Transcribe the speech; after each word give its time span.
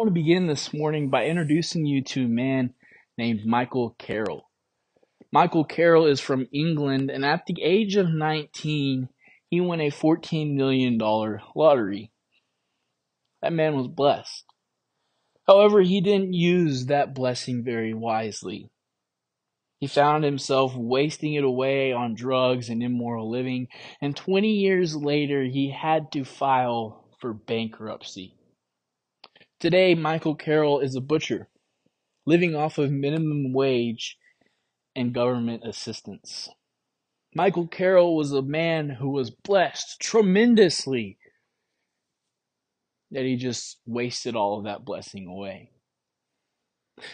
want 0.00 0.08
to 0.08 0.14
begin 0.14 0.46
this 0.46 0.72
morning 0.72 1.10
by 1.10 1.26
introducing 1.26 1.84
you 1.84 2.02
to 2.02 2.24
a 2.24 2.26
man 2.26 2.72
named 3.18 3.44
Michael 3.44 3.94
Carroll. 3.98 4.48
Michael 5.30 5.62
Carroll 5.62 6.06
is 6.06 6.20
from 6.20 6.48
England, 6.54 7.10
and 7.10 7.22
at 7.22 7.44
the 7.44 7.60
age 7.62 7.96
of 7.96 8.08
19, 8.08 9.10
he 9.50 9.60
won 9.60 9.78
a 9.82 9.90
$14 9.90 10.54
million 10.54 10.96
lottery. 11.54 12.10
That 13.42 13.52
man 13.52 13.76
was 13.76 13.88
blessed. 13.88 14.46
However, 15.46 15.82
he 15.82 16.00
didn't 16.00 16.32
use 16.32 16.86
that 16.86 17.14
blessing 17.14 17.62
very 17.62 17.92
wisely. 17.92 18.70
He 19.80 19.86
found 19.86 20.24
himself 20.24 20.72
wasting 20.74 21.34
it 21.34 21.44
away 21.44 21.92
on 21.92 22.14
drugs 22.14 22.70
and 22.70 22.82
immoral 22.82 23.30
living, 23.30 23.68
and 24.00 24.16
20 24.16 24.48
years 24.48 24.96
later, 24.96 25.44
he 25.44 25.70
had 25.70 26.10
to 26.12 26.24
file 26.24 27.04
for 27.20 27.34
bankruptcy. 27.34 28.34
Today, 29.60 29.94
Michael 29.94 30.36
Carroll 30.36 30.80
is 30.80 30.96
a 30.96 31.02
butcher, 31.02 31.50
living 32.24 32.56
off 32.56 32.78
of 32.78 32.90
minimum 32.90 33.52
wage 33.52 34.16
and 34.96 35.12
government 35.12 35.64
assistance. 35.66 36.48
Michael 37.34 37.66
Carroll 37.66 38.16
was 38.16 38.32
a 38.32 38.40
man 38.40 38.88
who 38.88 39.10
was 39.10 39.28
blessed 39.28 40.00
tremendously, 40.00 41.18
that 43.10 43.24
he 43.26 43.36
just 43.36 43.76
wasted 43.84 44.34
all 44.34 44.56
of 44.56 44.64
that 44.64 44.82
blessing 44.82 45.26
away. 45.26 45.72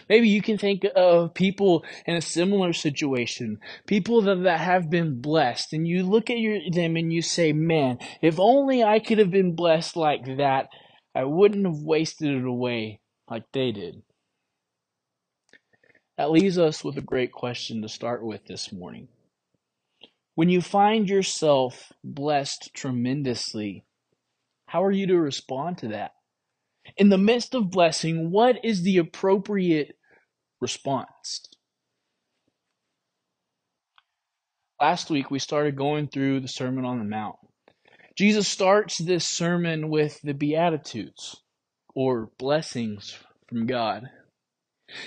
Maybe 0.07 0.29
you 0.29 0.41
can 0.41 0.57
think 0.57 0.85
of 0.95 1.33
people 1.33 1.83
in 2.05 2.15
a 2.15 2.21
similar 2.21 2.71
situation, 2.71 3.59
people 3.87 4.21
that, 4.21 4.43
that 4.43 4.61
have 4.61 4.89
been 4.89 5.19
blessed, 5.19 5.73
and 5.73 5.85
you 5.85 6.03
look 6.03 6.29
at 6.29 6.39
your, 6.39 6.61
them 6.71 6.95
and 6.95 7.11
you 7.11 7.21
say, 7.21 7.51
man, 7.51 7.99
if 8.21 8.39
only 8.39 8.85
I 8.85 8.99
could 8.99 9.17
have 9.17 9.31
been 9.31 9.53
blessed 9.53 9.97
like 9.97 10.37
that, 10.37 10.69
I 11.17 11.23
wouldn't 11.23 11.65
have 11.65 11.81
wasted 11.81 12.29
it 12.29 12.45
away 12.45 13.01
like 13.27 13.45
they 13.51 13.71
did. 13.71 14.03
That 16.15 16.29
leaves 16.29 16.59
us 16.59 16.83
with 16.83 16.95
a 16.95 17.01
great 17.01 17.31
question 17.31 17.81
to 17.81 17.89
start 17.89 18.23
with 18.23 18.45
this 18.45 18.71
morning. 18.71 19.07
When 20.35 20.49
you 20.49 20.61
find 20.61 21.09
yourself 21.09 21.91
blessed 22.03 22.69
tremendously, 22.75 23.83
how 24.67 24.83
are 24.83 24.91
you 24.91 25.07
to 25.07 25.17
respond 25.17 25.79
to 25.79 25.87
that? 25.87 26.11
In 26.97 27.09
the 27.09 27.17
midst 27.17 27.55
of 27.55 27.71
blessing, 27.71 28.29
what 28.29 28.63
is 28.63 28.83
the 28.83 28.99
appropriate 28.99 29.97
response? 30.61 31.47
Last 34.79 35.09
week, 35.09 35.31
we 35.31 35.39
started 35.39 35.75
going 35.75 36.09
through 36.09 36.41
the 36.41 36.47
Sermon 36.47 36.85
on 36.85 36.99
the 36.99 37.05
Mount. 37.05 37.37
Jesus 38.17 38.47
starts 38.47 38.97
this 38.97 39.27
sermon 39.27 39.89
with 39.89 40.19
the 40.23 40.33
Beatitudes, 40.33 41.43
or 41.93 42.31
blessings 42.39 43.15
from 43.47 43.67
God. 43.67 44.09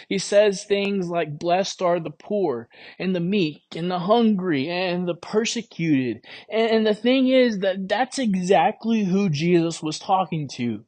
He 0.09 0.19
says 0.19 0.63
things 0.63 1.09
like, 1.09 1.37
Blessed 1.37 1.83
are 1.83 1.99
the 1.99 2.13
poor, 2.13 2.69
and 3.01 3.13
the 3.13 3.21
meek, 3.21 3.63
and 3.75 3.91
the 3.91 3.99
hungry, 3.99 4.69
and 4.69 5.09
the 5.09 5.17
persecuted. 5.17 6.25
And, 6.49 6.87
the 6.87 6.95
thing 6.95 7.27
is 7.27 7.59
that 7.59 7.89
that's 7.89 8.21
exactly 8.21 9.03
who 9.03 9.29
Jesus 9.29 9.83
was 9.83 9.99
talking 9.99 10.47
to. 10.55 10.85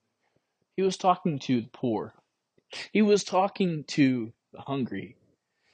He 0.76 0.82
was 0.82 0.96
talking 0.96 1.40
to 1.40 1.62
the 1.62 1.70
poor, 1.72 2.14
he 2.92 3.02
was 3.02 3.24
talking 3.24 3.82
to 3.88 4.32
the 4.52 4.60
hungry, 4.60 5.16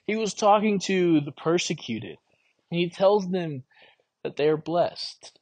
he 0.07 0.17
was 0.17 0.33
talking 0.33 0.79
to 0.81 1.21
the 1.21 1.33
persecuted. 1.33 2.17
And 2.71 2.81
he 2.81 2.89
tells 2.89 3.29
them 3.29 3.65
that 4.25 4.37
they 4.37 4.49
are 4.49 4.57
blessed. 4.57 5.38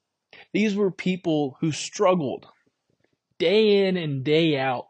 These 0.56 0.74
were 0.74 0.90
people 0.90 1.58
who 1.60 1.70
struggled 1.70 2.46
day 3.38 3.86
in 3.86 3.98
and 3.98 4.24
day 4.24 4.58
out 4.58 4.86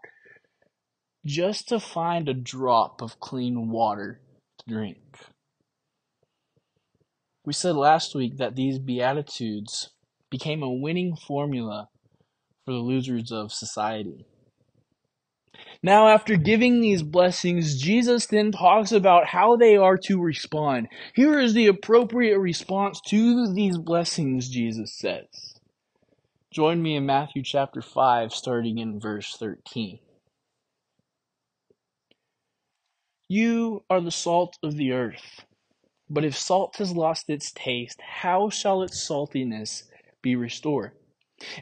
just 1.27 1.71
to 1.71 1.81
find 1.81 2.29
a 2.29 2.35
drop 2.35 3.03
of 3.03 3.19
clean 3.19 3.69
water 3.69 4.21
to 4.59 4.73
drink. 4.73 4.99
We 7.45 7.53
said 7.53 7.75
last 7.75 8.15
week 8.15 8.37
that 8.37 8.55
these 8.55 8.79
Beatitudes 8.79 9.91
became 10.31 10.63
a 10.63 10.73
winning 10.73 11.17
formula 11.17 11.89
for 12.65 12.71
the 12.71 12.79
losers 12.79 13.33
of 13.33 13.51
society. 13.53 14.25
Now, 15.83 16.07
after 16.07 16.37
giving 16.37 16.81
these 16.81 17.03
blessings, 17.03 17.83
Jesus 17.83 18.27
then 18.27 18.53
talks 18.53 18.93
about 18.93 19.27
how 19.27 19.57
they 19.57 19.77
are 19.77 19.97
to 20.05 20.23
respond. 20.23 20.87
Here 21.17 21.41
is 21.41 21.55
the 21.55 21.67
appropriate 21.67 22.39
response 22.39 23.01
to 23.09 23.53
these 23.53 23.79
blessings, 23.79 24.49
Jesus 24.49 24.97
says. 24.97 25.56
Join 26.57 26.83
me 26.83 26.97
in 26.97 27.05
Matthew 27.05 27.43
chapter 27.43 27.83
5, 27.83 28.33
starting 28.33 28.79
in 28.79 28.99
verse 28.99 29.37
13. 29.37 29.99
You 33.29 33.85
are 33.91 34.01
the 34.01 34.11
salt 34.11 34.57
of 34.63 34.75
the 34.75 34.93
earth. 34.93 35.45
But 36.09 36.25
if 36.25 36.35
salt 36.35 36.77
has 36.79 36.93
lost 36.93 37.29
its 37.29 37.53
taste, 37.53 38.01
how 38.01 38.49
shall 38.49 38.81
its 38.81 39.07
saltiness 39.07 39.83
be 40.23 40.35
restored? 40.35 40.93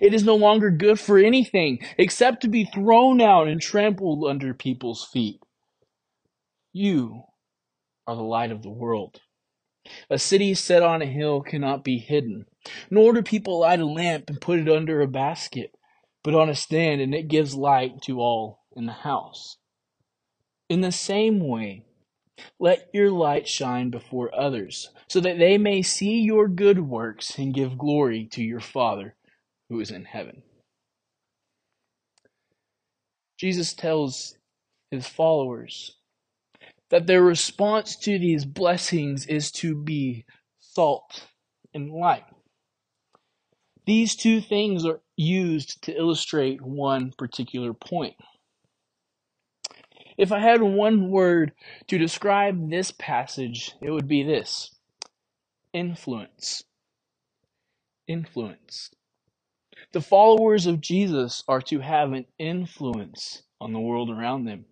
It 0.01 0.15
is 0.15 0.23
no 0.23 0.37
longer 0.37 0.71
good 0.71 1.01
for 1.01 1.19
anything 1.19 1.81
except 1.99 2.43
to 2.43 2.49
be 2.49 2.65
thrown 2.65 3.21
out 3.21 3.49
and 3.49 3.61
trampled 3.61 4.25
under 4.25 4.55
people's 4.55 5.05
feet. 5.13 5.41
You 6.73 7.25
are 8.07 8.15
the 8.15 8.23
light 8.23 8.53
of 8.53 8.63
the 8.63 8.71
world. 8.71 9.21
A 10.09 10.19
city 10.19 10.55
set 10.55 10.83
on 10.83 11.03
a 11.03 11.07
hill 11.07 11.43
cannot 11.43 11.85
be 11.85 11.99
hidden, 11.99 12.47
nor 12.91 13.13
do 13.13 13.23
people 13.23 13.61
light 13.61 13.81
a 13.81 13.87
lamp 13.87 14.31
and 14.31 14.41
put 14.41 14.59
it 14.59 14.69
under 14.69 15.01
a 15.01 15.09
basket, 15.09 15.75
but 16.23 16.35
on 16.35 16.49
a 16.49 16.55
stand, 16.55 17.01
and 17.01 17.15
it 17.15 17.29
gives 17.29 17.55
light 17.55 18.01
to 18.03 18.21
all 18.21 18.61
in 18.75 18.87
the 18.87 18.93
house. 18.93 19.59
In 20.69 20.81
the 20.81 20.93
same 20.93 21.47
way, 21.47 21.85
let 22.59 22.89
your 22.93 23.11
light 23.11 23.47
shine 23.47 23.91
before 23.91 24.35
others, 24.35 24.91
so 25.09 25.21
that 25.21 25.39
they 25.39 25.59
may 25.59 25.83
see 25.83 26.21
your 26.21 26.49
good 26.49 26.81
works 26.81 27.39
and 27.39 27.55
give 27.55 27.79
glory 27.79 28.27
to 28.33 28.43
your 28.43 28.61
Father 28.61 29.15
who 29.69 29.81
is 29.81 29.91
in 29.91 30.05
heaven. 30.05 30.43
Jesus 33.39 33.75
tells 33.75 34.37
his 34.91 35.07
followers 35.07 35.97
that 36.91 37.07
their 37.07 37.23
response 37.23 37.97
to 37.97 38.19
these 38.19 38.45
blessings 38.45 39.27
is 39.27 39.51
to 39.53 39.75
be 39.75 40.25
salt 40.61 41.27
and 41.73 41.91
light. 41.91 42.25
These 43.87 44.17
two 44.17 44.41
things 44.41 44.87
are 44.87 45.01
used 45.17 45.83
to 45.85 45.97
illustrate 45.97 46.63
one 46.63 47.13
particular 47.17 47.75
point. 47.75 48.15
If 50.17 50.33
I 50.33 50.39
had 50.39 50.63
one 50.63 51.11
word 51.11 51.53
to 51.89 51.99
describe 51.99 52.71
this 52.71 52.93
passage, 52.93 53.75
it 53.83 53.91
would 53.91 54.07
be 54.07 54.23
this 54.23 54.75
influence. 55.73 56.63
Influence. 58.07 58.91
The 59.93 60.01
followers 60.01 60.67
of 60.67 60.81
Jesus 60.81 61.43
are 61.49 61.63
to 61.63 61.81
have 61.81 62.13
an 62.13 62.27
influence 62.39 63.43
on 63.61 63.73
the 63.73 63.81
world 63.81 64.11
around 64.11 64.45
them. 64.45 64.67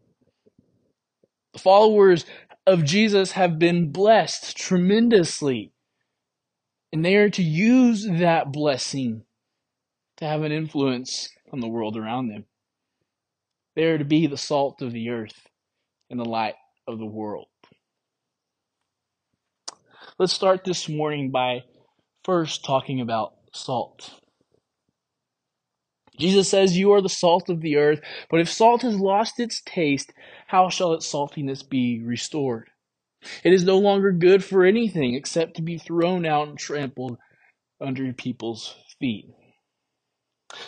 The 1.53 1.59
followers 1.59 2.25
of 2.67 2.85
Jesus 2.85 3.33
have 3.33 3.59
been 3.59 3.93
blessed 3.93 4.57
tremendously. 4.57 5.73
And 6.93 7.05
they 7.05 7.17
are 7.17 7.31
to 7.31 7.43
use 7.43 8.07
that 8.07 8.53
blessing 8.53 9.25
to 10.19 10.25
have 10.25 10.43
an 10.43 10.53
influence 10.53 11.31
on 11.53 11.61
the 11.61 11.69
world 11.69 11.97
around 11.97 12.29
them. 12.29 12.45
They 13.75 13.85
are 13.85 13.99
to 13.99 14.05
be 14.05 14.27
the 14.27 14.37
salt 14.37 14.83
of 14.83 14.93
the 14.93 15.09
earth 15.09 15.47
and 16.11 16.21
the 16.21 16.25
light 16.25 16.55
of 16.87 16.99
the 16.99 17.07
world. 17.07 17.49
Let's 20.19 20.35
start 20.35 20.65
this 20.65 20.89
morning 20.89 21.31
by 21.31 21.63
first 22.25 22.65
talking 22.65 23.01
about 23.01 23.33
salt. 23.55 24.21
Jesus 26.19 26.49
says, 26.49 26.77
You 26.77 26.93
are 26.93 27.01
the 27.01 27.09
salt 27.09 27.49
of 27.49 27.63
the 27.63 27.77
earth, 27.77 28.01
but 28.31 28.41
if 28.41 28.51
salt 28.51 28.83
has 28.83 28.97
lost 28.97 29.41
its 29.41 29.63
taste, 29.65 30.13
how 30.53 30.69
shall 30.69 30.93
its 30.93 31.11
saltiness 31.11 31.67
be 31.67 32.03
restored? 32.05 32.69
It 33.43 33.55
is 33.55 33.65
no 33.65 33.79
longer 33.79 34.13
good 34.13 34.45
for 34.45 34.67
anything 34.67 35.15
except 35.15 35.57
to 35.57 35.63
be 35.63 35.79
thrown 35.79 36.27
out 36.27 36.47
and 36.47 36.59
trampled 36.59 37.17
under 37.81 38.13
people's 38.13 38.77
feet. 39.01 39.31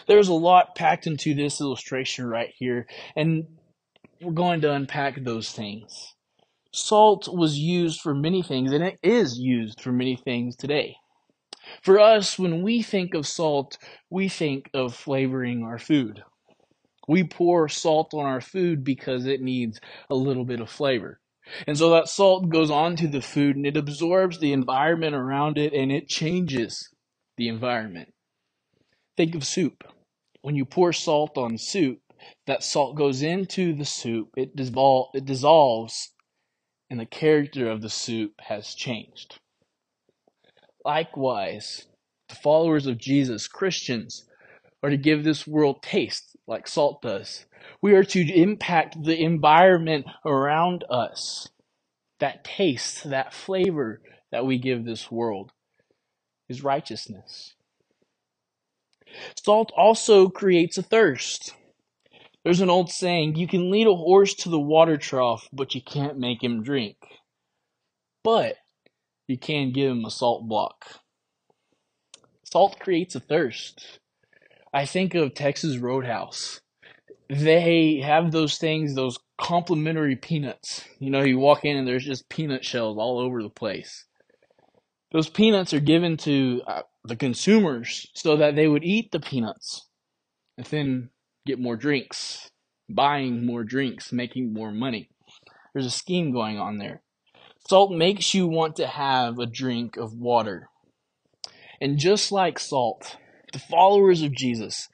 There's 0.08 0.28
a 0.28 0.32
lot 0.32 0.74
packed 0.74 1.06
into 1.06 1.34
this 1.34 1.60
illustration 1.60 2.24
right 2.24 2.48
here, 2.56 2.86
and 3.14 3.44
we're 4.22 4.32
going 4.32 4.62
to 4.62 4.72
unpack 4.72 5.22
those 5.22 5.52
things. 5.52 6.14
Salt 6.72 7.28
was 7.28 7.58
used 7.58 8.00
for 8.00 8.14
many 8.14 8.42
things, 8.42 8.72
and 8.72 8.82
it 8.82 8.98
is 9.02 9.38
used 9.38 9.82
for 9.82 9.92
many 9.92 10.16
things 10.16 10.56
today. 10.56 10.96
For 11.82 12.00
us, 12.00 12.38
when 12.38 12.62
we 12.62 12.80
think 12.80 13.12
of 13.12 13.26
salt, 13.26 13.76
we 14.08 14.30
think 14.30 14.70
of 14.72 14.94
flavoring 14.94 15.62
our 15.62 15.78
food. 15.78 16.22
We 17.06 17.24
pour 17.24 17.68
salt 17.68 18.14
on 18.14 18.24
our 18.24 18.40
food 18.40 18.84
because 18.84 19.26
it 19.26 19.42
needs 19.42 19.80
a 20.08 20.14
little 20.14 20.44
bit 20.44 20.60
of 20.60 20.70
flavor. 20.70 21.20
And 21.66 21.76
so 21.76 21.90
that 21.90 22.08
salt 22.08 22.48
goes 22.48 22.70
onto 22.70 23.06
the 23.06 23.20
food 23.20 23.56
and 23.56 23.66
it 23.66 23.76
absorbs 23.76 24.38
the 24.38 24.52
environment 24.52 25.14
around 25.14 25.58
it 25.58 25.74
and 25.74 25.92
it 25.92 26.08
changes 26.08 26.88
the 27.36 27.48
environment. 27.48 28.14
Think 29.16 29.34
of 29.34 29.44
soup. 29.44 29.84
When 30.40 30.56
you 30.56 30.64
pour 30.64 30.92
salt 30.92 31.36
on 31.36 31.58
soup, 31.58 32.00
that 32.46 32.62
salt 32.62 32.96
goes 32.96 33.22
into 33.22 33.74
the 33.74 33.84
soup, 33.84 34.30
it, 34.36 34.56
disvol- 34.56 35.08
it 35.14 35.26
dissolves, 35.26 36.12
and 36.88 36.98
the 36.98 37.06
character 37.06 37.70
of 37.70 37.82
the 37.82 37.90
soup 37.90 38.32
has 38.40 38.74
changed. 38.74 39.38
Likewise, 40.84 41.86
the 42.28 42.34
followers 42.34 42.86
of 42.86 42.98
Jesus, 42.98 43.48
Christians, 43.48 44.24
are 44.82 44.90
to 44.90 44.96
give 44.96 45.24
this 45.24 45.46
world 45.46 45.82
taste 45.82 46.33
like 46.46 46.68
salt 46.68 47.02
does. 47.02 47.46
We 47.82 47.94
are 47.94 48.04
to 48.04 48.32
impact 48.32 49.02
the 49.02 49.18
environment 49.18 50.06
around 50.24 50.84
us. 50.90 51.48
That 52.20 52.44
taste, 52.44 53.08
that 53.10 53.34
flavor 53.34 54.00
that 54.30 54.46
we 54.46 54.58
give 54.58 54.84
this 54.84 55.10
world 55.10 55.52
is 56.48 56.62
righteousness. 56.62 57.54
Salt 59.42 59.72
also 59.76 60.28
creates 60.28 60.78
a 60.78 60.82
thirst. 60.82 61.54
There's 62.44 62.60
an 62.60 62.70
old 62.70 62.90
saying, 62.90 63.36
you 63.36 63.48
can 63.48 63.70
lead 63.70 63.86
a 63.86 63.94
horse 63.94 64.34
to 64.34 64.50
the 64.50 64.60
water 64.60 64.96
trough, 64.96 65.48
but 65.52 65.74
you 65.74 65.80
can't 65.80 66.18
make 66.18 66.42
him 66.42 66.62
drink. 66.62 66.96
But 68.22 68.56
you 69.26 69.38
can 69.38 69.72
give 69.72 69.90
him 69.90 70.04
a 70.04 70.10
salt 70.10 70.46
block. 70.46 70.84
Salt 72.44 72.78
creates 72.78 73.14
a 73.14 73.20
thirst. 73.20 73.98
I 74.74 74.86
think 74.86 75.14
of 75.14 75.34
Texas 75.34 75.78
Roadhouse. 75.78 76.60
They 77.30 78.00
have 78.04 78.32
those 78.32 78.58
things, 78.58 78.96
those 78.96 79.18
complimentary 79.38 80.16
peanuts. 80.16 80.84
You 80.98 81.10
know, 81.10 81.22
you 81.22 81.38
walk 81.38 81.64
in 81.64 81.76
and 81.76 81.86
there's 81.86 82.04
just 82.04 82.28
peanut 82.28 82.64
shells 82.64 82.98
all 82.98 83.20
over 83.20 83.40
the 83.40 83.48
place. 83.48 84.04
Those 85.12 85.28
peanuts 85.28 85.72
are 85.72 85.80
given 85.80 86.16
to 86.18 86.62
uh, 86.66 86.82
the 87.04 87.14
consumers 87.14 88.10
so 88.14 88.36
that 88.36 88.56
they 88.56 88.66
would 88.66 88.82
eat 88.82 89.12
the 89.12 89.20
peanuts 89.20 89.86
and 90.58 90.66
then 90.66 91.10
get 91.46 91.60
more 91.60 91.76
drinks, 91.76 92.50
buying 92.90 93.46
more 93.46 93.62
drinks, 93.62 94.12
making 94.12 94.52
more 94.52 94.72
money. 94.72 95.08
There's 95.72 95.86
a 95.86 95.90
scheme 95.90 96.32
going 96.32 96.58
on 96.58 96.78
there. 96.78 97.00
Salt 97.68 97.92
makes 97.92 98.34
you 98.34 98.48
want 98.48 98.74
to 98.76 98.88
have 98.88 99.38
a 99.38 99.46
drink 99.46 99.96
of 99.96 100.14
water. 100.14 100.68
And 101.80 101.96
just 101.96 102.32
like 102.32 102.58
salt, 102.58 103.16
the 103.54 103.60
followers 103.60 104.20
of 104.20 104.32
Jesus 104.32 104.88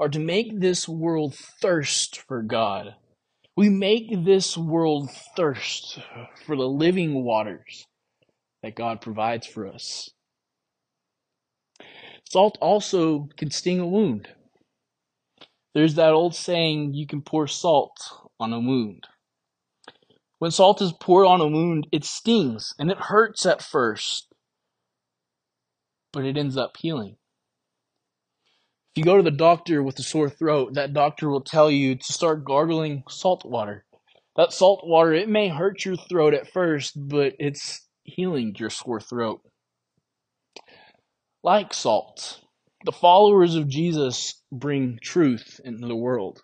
are 0.00 0.08
to 0.08 0.18
make 0.18 0.58
this 0.58 0.88
world 0.88 1.34
thirst 1.60 2.18
for 2.26 2.42
God. 2.42 2.94
We 3.54 3.68
make 3.68 4.24
this 4.24 4.56
world 4.56 5.10
thirst 5.36 6.00
for 6.46 6.56
the 6.56 6.66
living 6.66 7.22
waters 7.24 7.86
that 8.62 8.74
God 8.74 9.02
provides 9.02 9.46
for 9.46 9.68
us. 9.68 10.10
Salt 12.24 12.56
also 12.60 13.28
can 13.36 13.50
sting 13.50 13.80
a 13.80 13.86
wound. 13.86 14.28
There's 15.74 15.94
that 15.96 16.12
old 16.12 16.34
saying, 16.34 16.94
you 16.94 17.06
can 17.06 17.20
pour 17.20 17.46
salt 17.46 17.98
on 18.40 18.52
a 18.52 18.58
wound. 18.58 19.04
When 20.38 20.50
salt 20.50 20.80
is 20.80 20.92
poured 20.98 21.26
on 21.26 21.42
a 21.42 21.46
wound, 21.46 21.86
it 21.92 22.04
stings 22.04 22.72
and 22.78 22.90
it 22.90 22.98
hurts 22.98 23.44
at 23.44 23.62
first, 23.62 24.28
but 26.14 26.24
it 26.24 26.38
ends 26.38 26.56
up 26.56 26.76
healing. 26.78 27.16
If 28.96 29.00
you 29.00 29.12
go 29.12 29.18
to 29.18 29.22
the 29.22 29.30
doctor 29.30 29.82
with 29.82 29.98
a 29.98 30.02
sore 30.02 30.30
throat, 30.30 30.72
that 30.72 30.94
doctor 30.94 31.28
will 31.28 31.42
tell 31.42 31.70
you 31.70 31.96
to 31.96 32.12
start 32.14 32.46
gargling 32.46 33.02
salt 33.10 33.44
water. 33.44 33.84
That 34.36 34.54
salt 34.54 34.86
water, 34.86 35.12
it 35.12 35.28
may 35.28 35.48
hurt 35.48 35.84
your 35.84 35.96
throat 35.96 36.32
at 36.32 36.50
first, 36.50 36.94
but 36.96 37.34
it's 37.38 37.86
healing 38.04 38.54
your 38.58 38.70
sore 38.70 39.02
throat. 39.02 39.42
Like 41.42 41.74
salt, 41.74 42.40
the 42.86 42.92
followers 42.92 43.54
of 43.54 43.68
Jesus 43.68 44.42
bring 44.50 44.98
truth 45.02 45.60
into 45.62 45.86
the 45.86 45.94
world. 45.94 46.40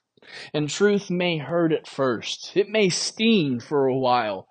And 0.52 0.68
truth 0.68 1.08
may 1.08 1.38
hurt 1.38 1.72
at 1.72 1.88
first, 1.88 2.54
it 2.54 2.68
may 2.68 2.90
sting 2.90 3.60
for 3.60 3.86
a 3.86 3.96
while, 3.96 4.46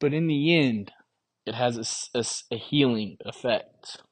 but 0.00 0.12
in 0.12 0.26
the 0.26 0.54
end, 0.54 0.92
it 1.46 1.54
has 1.54 1.78
a, 1.78 2.18
a, 2.18 2.24
a 2.54 2.58
healing 2.58 3.16
effect. 3.24 4.02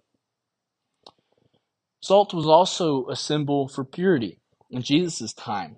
Salt 2.02 2.32
was 2.32 2.46
also 2.46 3.06
a 3.08 3.16
symbol 3.16 3.68
for 3.68 3.84
purity 3.84 4.38
in 4.70 4.82
Jesus' 4.82 5.34
time. 5.34 5.76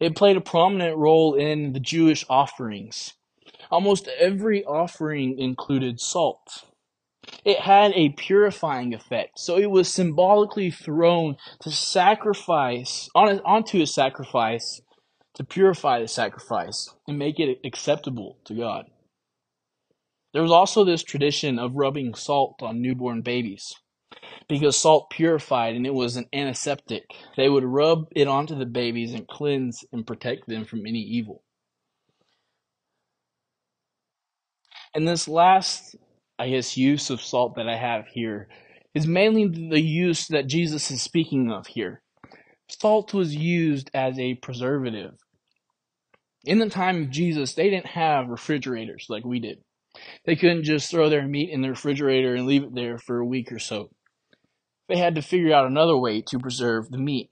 It 0.00 0.16
played 0.16 0.36
a 0.36 0.40
prominent 0.40 0.96
role 0.96 1.34
in 1.34 1.72
the 1.74 1.80
Jewish 1.80 2.24
offerings. 2.28 3.14
Almost 3.70 4.08
every 4.18 4.64
offering 4.64 5.38
included 5.38 6.00
salt. 6.00 6.64
It 7.44 7.60
had 7.60 7.92
a 7.94 8.10
purifying 8.10 8.94
effect, 8.94 9.38
so 9.38 9.58
it 9.58 9.70
was 9.70 9.92
symbolically 9.92 10.70
thrown 10.70 11.36
to 11.60 11.70
sacrifice 11.70 13.08
on, 13.14 13.40
onto 13.40 13.82
a 13.82 13.86
sacrifice 13.86 14.80
to 15.34 15.44
purify 15.44 16.00
the 16.00 16.08
sacrifice 16.08 16.94
and 17.06 17.18
make 17.18 17.38
it 17.38 17.58
acceptable 17.64 18.38
to 18.44 18.54
God. 18.54 18.86
There 20.32 20.42
was 20.42 20.52
also 20.52 20.84
this 20.84 21.02
tradition 21.02 21.58
of 21.58 21.74
rubbing 21.74 22.14
salt 22.14 22.62
on 22.62 22.80
newborn 22.80 23.22
babies 23.22 23.74
because 24.48 24.76
salt 24.76 25.10
purified 25.10 25.74
and 25.74 25.86
it 25.86 25.94
was 25.94 26.16
an 26.16 26.26
antiseptic. 26.32 27.04
They 27.36 27.48
would 27.48 27.64
rub 27.64 28.06
it 28.14 28.28
onto 28.28 28.56
the 28.56 28.66
babies 28.66 29.12
and 29.14 29.26
cleanse 29.26 29.84
and 29.92 30.06
protect 30.06 30.46
them 30.48 30.64
from 30.64 30.86
any 30.86 31.00
evil. 31.00 31.42
And 34.94 35.06
this 35.06 35.28
last, 35.28 35.96
I 36.38 36.50
guess, 36.50 36.76
use 36.76 37.10
of 37.10 37.20
salt 37.20 37.56
that 37.56 37.68
I 37.68 37.76
have 37.76 38.06
here 38.08 38.48
is 38.94 39.06
mainly 39.06 39.46
the 39.46 39.80
use 39.80 40.26
that 40.28 40.46
Jesus 40.46 40.90
is 40.90 41.02
speaking 41.02 41.52
of 41.52 41.66
here. 41.66 42.02
Salt 42.68 43.12
was 43.12 43.36
used 43.36 43.90
as 43.92 44.18
a 44.18 44.34
preservative. 44.36 45.14
In 46.44 46.58
the 46.58 46.70
time 46.70 47.02
of 47.02 47.10
Jesus, 47.10 47.54
they 47.54 47.68
didn't 47.68 47.86
have 47.86 48.28
refrigerators 48.28 49.06
like 49.08 49.24
we 49.24 49.38
did. 49.38 49.58
They 50.24 50.36
couldn't 50.36 50.64
just 50.64 50.90
throw 50.90 51.08
their 51.08 51.26
meat 51.26 51.50
in 51.50 51.60
the 51.60 51.70
refrigerator 51.70 52.34
and 52.34 52.46
leave 52.46 52.64
it 52.64 52.74
there 52.74 52.98
for 52.98 53.18
a 53.18 53.26
week 53.26 53.52
or 53.52 53.58
so. 53.58 53.90
They 54.88 54.96
had 54.96 55.16
to 55.16 55.22
figure 55.22 55.52
out 55.52 55.66
another 55.66 55.96
way 55.96 56.22
to 56.28 56.38
preserve 56.38 56.90
the 56.90 56.98
meat. 56.98 57.30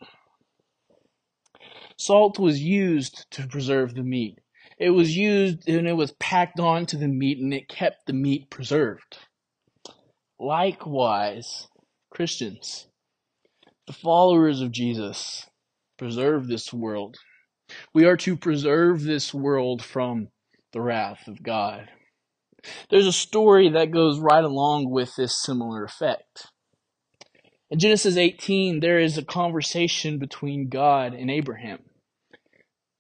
Salt 1.96 2.38
was 2.38 2.60
used 2.60 3.26
to 3.32 3.46
preserve 3.46 3.94
the 3.94 4.02
meat. 4.02 4.38
It 4.78 4.90
was 4.90 5.16
used 5.16 5.68
and 5.68 5.86
it 5.86 5.92
was 5.92 6.12
packed 6.18 6.58
onto 6.58 6.98
the 6.98 7.08
meat 7.08 7.38
and 7.38 7.54
it 7.54 7.68
kept 7.68 8.06
the 8.06 8.12
meat 8.12 8.50
preserved. 8.50 9.18
Likewise, 10.40 11.68
Christians, 12.10 12.88
the 13.86 13.92
followers 13.92 14.60
of 14.60 14.72
Jesus, 14.72 15.46
preserve 15.96 16.48
this 16.48 16.72
world. 16.72 17.16
We 17.94 18.04
are 18.04 18.16
to 18.18 18.36
preserve 18.36 19.04
this 19.04 19.32
world 19.32 19.82
from 19.82 20.28
the 20.72 20.80
wrath 20.80 21.28
of 21.28 21.42
God. 21.42 21.88
There's 22.90 23.06
a 23.06 23.12
story 23.12 23.70
that 23.70 23.92
goes 23.92 24.18
right 24.18 24.44
along 24.44 24.90
with 24.90 25.14
this 25.16 25.40
similar 25.42 25.84
effect. 25.84 26.46
In 27.70 27.78
Genesis 27.78 28.16
18, 28.16 28.80
there 28.80 28.98
is 28.98 29.16
a 29.16 29.24
conversation 29.24 30.18
between 30.18 30.68
God 30.68 31.14
and 31.14 31.30
Abraham. 31.30 31.80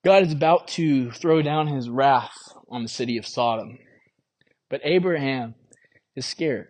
God 0.04 0.22
is 0.22 0.32
about 0.32 0.68
to 0.68 1.10
throw 1.10 1.42
down 1.42 1.66
his 1.66 1.88
wrath 1.88 2.36
on 2.68 2.82
the 2.82 2.88
city 2.88 3.16
of 3.18 3.26
Sodom. 3.26 3.78
But 4.70 4.80
Abraham 4.84 5.54
is 6.16 6.26
scared. 6.26 6.68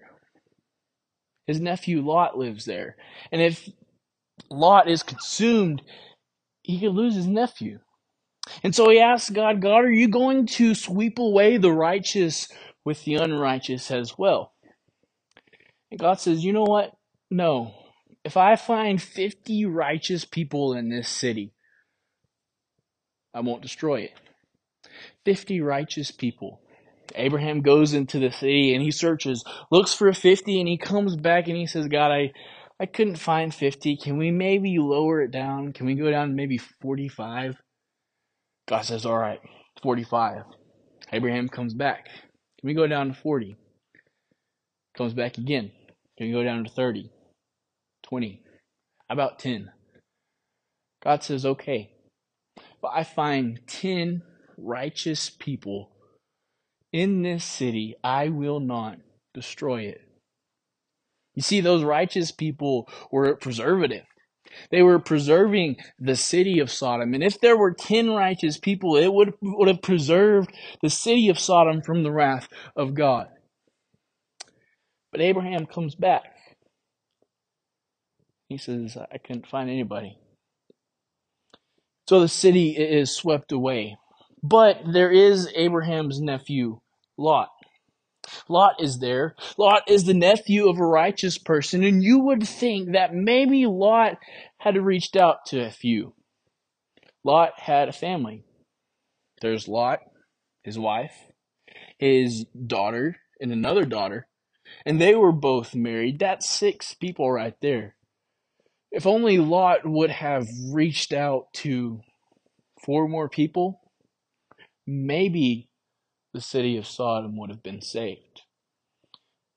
His 1.47 1.61
nephew 1.61 2.01
Lot 2.01 2.39
lives 2.39 2.65
there. 2.65 2.97
And 3.31 3.41
if 3.41 3.69
Lot 4.51 4.89
is 4.89 5.03
consumed, 5.03 5.83
he 6.63 6.81
could 6.81 6.93
lose 6.93 7.15
his 7.15 7.27
nephew. 7.27 7.81
And 8.63 8.75
so 8.75 8.89
he 8.91 9.01
asks 9.01 9.31
God, 9.31 9.63
God, 9.63 9.85
are 9.85 9.91
you 9.91 10.09
going 10.09 10.47
to 10.47 10.75
sweep 10.75 11.19
away 11.19 11.57
the 11.57 11.73
righteous 11.73 12.49
with 12.85 13.05
the 13.05 13.15
unrighteous 13.15 13.91
as 13.91 14.19
well? 14.19 14.53
And 15.91 16.01
God 16.01 16.21
says, 16.21 16.45
you 16.45 16.53
know 16.53 16.65
what? 16.65 16.93
No. 17.31 17.75
If 18.25 18.37
I 18.37 18.57
find 18.57 19.01
50 19.03 19.67
righteous 19.67 20.25
people 20.25 20.73
in 20.73 20.89
this 20.89 21.09
city, 21.09 21.53
I 23.35 23.41
won't 23.41 23.63
destroy 23.63 24.01
it. 24.01 24.13
50 25.25 25.61
righteous 25.61 26.11
people. 26.11 26.61
Abraham 27.15 27.61
goes 27.61 27.93
into 27.93 28.19
the 28.19 28.31
city 28.31 28.75
and 28.75 28.83
he 28.83 28.91
searches, 28.91 29.45
looks 29.71 29.93
for 29.93 30.13
50, 30.13 30.59
and 30.59 30.69
he 30.69 30.79
comes 30.79 31.17
back 31.17 31.49
and 31.49 31.57
he 31.57 31.67
says, 31.67 31.87
God, 31.87 32.11
I, 32.11 32.33
I 32.81 32.87
couldn't 32.87 33.17
find 33.19 33.55
50. 33.55 33.97
Can 33.99 34.17
we 34.17 34.31
maybe 34.31 34.79
lower 34.79 35.23
it 35.23 35.31
down? 35.31 35.73
Can 35.73 35.87
we 35.87 35.95
go 35.95 36.11
down 36.11 36.29
to 36.29 36.35
maybe 36.35 36.59
45? 36.59 37.57
God 38.67 38.81
says, 38.81 39.05
All 39.05 39.19
right, 39.19 39.41
45. 39.83 40.45
Abraham 41.13 41.49
comes 41.49 41.75
back. 41.75 42.07
Can 42.07 42.69
we 42.69 42.75
go 42.75 42.87
down 42.87 43.09
to 43.09 43.15
40? 43.15 43.57
Comes 44.97 45.13
back 45.13 45.39
again. 45.39 45.71
Can 46.17 46.29
we 46.29 46.33
go 46.33 46.43
down 46.43 46.65
to 46.65 46.71
30? 46.71 47.11
20? 48.05 48.43
About 49.11 49.39
10? 49.39 49.71
God 51.03 51.23
says, 51.23 51.45
Okay, 51.45 51.91
but 52.81 52.93
I 52.95 53.05
find 53.05 53.61
10 53.67 54.23
righteous 54.57 55.31
people 55.31 55.91
in 56.95 57.23
this 57.23 57.45
city, 57.45 57.97
I 58.05 58.29
will 58.29 58.61
not 58.61 58.99
destroy 59.35 59.83
it. 59.83 60.01
You 61.35 61.43
see, 61.43 61.61
those 61.61 61.83
righteous 61.83 62.31
people 62.31 62.89
were 63.11 63.35
preservative. 63.35 64.05
They 64.71 64.83
were 64.83 65.01
preserving 65.01 65.79
the 65.99 66.15
city 66.15 66.61
of 66.61 66.71
Sodom. 66.71 67.13
And 67.13 67.25
if 67.25 67.41
there 67.41 67.57
were 67.57 67.73
10 67.73 68.11
righteous 68.11 68.59
people, 68.59 68.97
it 68.97 69.13
would, 69.13 69.35
would 69.43 69.67
have 69.67 69.83
preserved 69.83 70.53
the 70.83 70.91
city 70.91 71.29
of 71.29 71.39
Sodom 71.41 71.83
from 71.83 72.05
the 72.05 72.13
wrath 72.13 72.49
of 72.77 72.95
God. 72.95 73.27
But 75.11 75.21
Abraham 75.21 75.67
comes 75.67 75.97
back. 75.97 76.34
He 78.49 78.59
says, 78.59 78.97
I 78.97 79.19
couldn't 79.19 79.49
find 79.49 79.71
anybody. 79.71 80.19
So 82.09 82.21
the 82.21 82.29
city 82.29 82.71
is 82.71 83.11
swept 83.11 83.53
away. 83.53 83.97
But 84.43 84.81
there 84.93 85.11
is 85.11 85.51
Abraham's 85.55 86.21
nephew, 86.21 86.81
Lot. 87.17 87.49
Lot 88.49 88.75
is 88.81 88.99
there. 88.99 89.35
Lot 89.57 89.83
is 89.89 90.05
the 90.05 90.15
nephew 90.15 90.69
of 90.69 90.79
a 90.79 90.85
righteous 90.85 91.39
person, 91.39 91.83
and 91.83 92.03
you 92.03 92.19
would 92.21 92.47
think 92.47 92.93
that 92.93 93.15
maybe 93.15 93.67
Lot 93.67 94.19
had 94.59 94.77
reached 94.77 95.17
out 95.17 95.47
to 95.47 95.61
a 95.61 95.71
few. 95.71 96.15
Lot 97.23 97.53
had 97.59 97.89
a 97.89 97.93
family. 97.93 98.45
There's 99.41 99.69
Lot, 99.69 100.01
his 100.63 100.79
wife, 100.79 101.15
his 101.99 102.45
daughter, 102.67 103.17
and 103.41 103.53
another 103.53 103.85
daughter, 103.85 104.27
and 104.85 105.01
they 105.01 105.15
were 105.15 105.33
both 105.33 105.75
married. 105.75 106.19
That's 106.19 106.49
six 106.49 106.95
people 106.95 107.31
right 107.31 107.55
there. 107.61 107.94
If 108.95 109.09
only 109.09 109.39
Lot 109.39 109.85
would 109.85 110.11
have 110.11 110.47
reached 110.71 111.13
out 111.13 111.53
to 111.55 112.01
four 112.85 113.09
more 113.09 113.29
people, 113.29 113.81
maybe 114.87 115.69
the 116.33 116.41
city 116.41 116.77
of 116.77 116.87
Sodom 116.87 117.37
would 117.37 117.51
have 117.51 117.63
been 117.63 117.83
saved. 117.83 118.43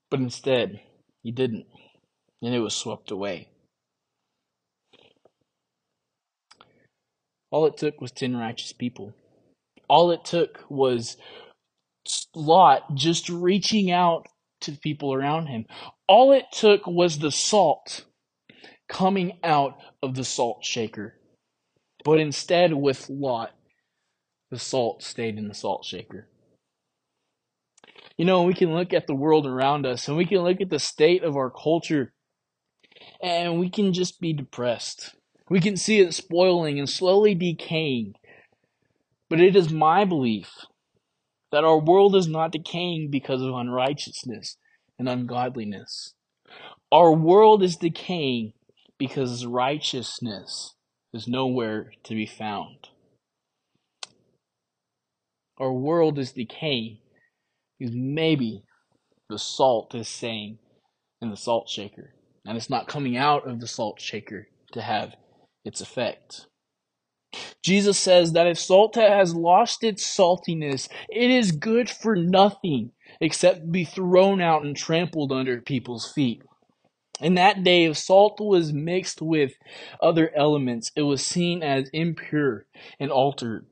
But 0.10 0.22
instead, 0.22 0.82
he 1.22 1.32
didn't, 1.32 1.68
and 2.42 2.56
it 2.56 2.62
was 2.62 2.76
swept 2.76 3.12
away. 3.12 3.50
All 7.52 7.68
it 7.68 7.78
took 7.78 8.02
was 8.02 8.12
10 8.12 8.36
righteous 8.36 8.74
people. 8.74 9.14
All 9.88 10.10
it 10.10 10.26
took 10.26 10.66
was 10.68 11.16
Lot 12.34 12.96
just 12.96 13.30
reaching 13.30 13.92
out 13.92 14.26
to 14.62 14.72
the 14.72 14.80
people 14.80 15.14
around 15.14 15.46
him. 15.46 15.68
All 16.08 16.32
it 16.32 16.46
took 16.52 16.88
was 16.88 17.20
the 17.20 17.32
salt 17.32 18.06
coming 18.88 19.40
out 19.44 19.78
of 20.02 20.16
the 20.16 20.24
salt 20.24 20.64
shaker. 20.64 21.16
But 22.04 22.20
instead, 22.20 22.74
with 22.74 23.10
Lot, 23.10 23.52
the 24.50 24.60
salt 24.60 25.04
stayed 25.04 25.38
in 25.38 25.48
the 25.48 25.54
salt 25.54 25.86
shaker. 25.86 26.28
You 28.18 28.26
know, 28.26 28.44
we 28.44 28.54
can 28.54 28.74
look 28.74 28.94
at 28.94 29.08
the 29.08 29.16
world 29.16 29.46
around 29.46 29.86
us 29.86 30.08
and 30.08 30.18
we 30.18 30.26
can 30.26 30.40
look 30.40 30.62
at 30.62 30.70
the 30.70 30.80
state 30.80 31.24
of 31.24 31.36
our 31.36 31.52
culture 31.52 32.14
and 33.22 33.60
we 33.60 33.70
can 33.70 33.94
just 33.94 34.20
be 34.20 34.34
depressed. 34.34 35.16
We 35.50 35.60
can 35.60 35.78
see 35.78 36.00
it 36.00 36.14
spoiling 36.14 36.80
and 36.80 36.90
slowly 36.90 37.36
decaying. 37.36 38.14
But 39.30 39.42
it 39.42 39.56
is 39.56 39.72
my 39.72 40.06
belief 40.06 40.52
that 41.52 41.64
our 41.64 41.80
world 41.80 42.16
is 42.16 42.28
not 42.28 42.52
decaying 42.52 43.10
because 43.12 43.42
of 43.42 43.54
unrighteousness 43.54 44.58
and 44.98 45.08
ungodliness. 45.08 46.14
Our 46.92 47.12
world 47.12 47.64
is 47.64 47.76
decaying 47.76 48.54
because 49.00 49.46
righteousness 49.46 50.76
is 51.14 51.28
nowhere 51.28 51.92
to 52.04 52.16
be 52.16 52.26
found. 52.26 52.90
Our 55.60 55.74
world 55.74 56.20
is 56.20 56.32
decaying 56.32 57.00
because 57.80 57.96
maybe 57.96 58.64
the 59.30 59.40
salt 59.40 59.96
is 59.96 60.08
saying 60.08 60.60
in 61.22 61.30
the 61.30 61.38
salt 61.38 61.70
shaker 61.70 62.14
and 62.46 62.58
it's 62.58 62.70
not 62.70 62.88
coming 62.88 63.18
out 63.18 63.48
of 63.48 63.60
the 63.60 63.68
salt 63.68 64.00
shaker 64.00 64.48
to 64.74 64.82
have 64.82 65.16
its 65.66 65.82
effect. 65.82 66.48
Jesus 67.64 67.98
says 67.98 68.34
that 68.34 68.48
if 68.48 68.58
salt 68.60 68.96
has 68.96 69.36
lost 69.36 69.84
its 69.84 70.08
saltiness, 70.08 70.88
it 71.10 71.30
is 71.30 71.52
good 71.52 71.90
for 71.90 72.16
nothing 72.16 72.92
except 73.20 73.72
be 73.72 73.84
thrown 73.84 74.42
out 74.42 74.64
and 74.64 74.76
trampled 74.76 75.32
under 75.32 75.62
people's 75.62 76.12
feet. 76.12 76.44
In 77.20 77.36
that 77.36 77.64
day, 77.64 77.86
if 77.86 77.98
salt 77.98 78.40
was 78.40 78.74
mixed 78.74 79.22
with 79.22 79.54
other 80.02 80.32
elements, 80.36 80.92
it 80.96 81.02
was 81.02 81.26
seen 81.26 81.64
as 81.64 81.90
impure 81.90 82.66
and 83.00 83.12
altered. 83.12 83.66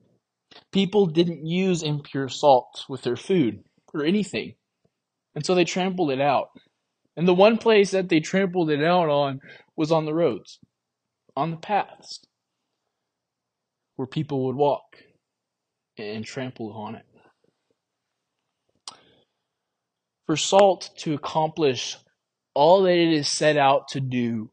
People 0.72 1.06
didn't 1.06 1.46
use 1.46 1.82
impure 1.82 2.28
salt 2.28 2.84
with 2.88 3.02
their 3.02 3.16
food 3.16 3.62
or 3.94 4.04
anything. 4.04 4.54
And 5.34 5.46
so 5.46 5.54
they 5.54 5.64
trampled 5.64 6.10
it 6.10 6.20
out. 6.20 6.48
And 7.16 7.28
the 7.28 7.34
one 7.34 7.58
place 7.58 7.92
that 7.92 8.08
they 8.08 8.20
trampled 8.20 8.70
it 8.70 8.82
out 8.82 9.08
on 9.08 9.40
was 9.76 9.92
on 9.92 10.06
the 10.06 10.14
roads, 10.14 10.58
on 11.36 11.50
the 11.50 11.56
paths, 11.56 12.20
where 13.96 14.06
people 14.06 14.46
would 14.46 14.56
walk 14.56 14.96
and 15.98 16.24
trample 16.24 16.72
on 16.72 16.96
it. 16.96 17.06
For 20.26 20.36
salt 20.36 20.90
to 20.98 21.14
accomplish 21.14 21.96
all 22.56 22.82
that 22.84 22.96
it 22.96 23.12
is 23.12 23.28
set 23.28 23.58
out 23.58 23.88
to 23.88 24.00
do, 24.00 24.50